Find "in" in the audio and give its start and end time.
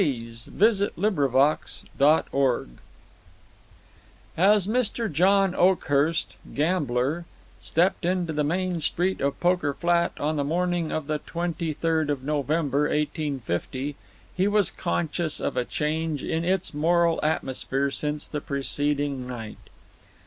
16.23-16.43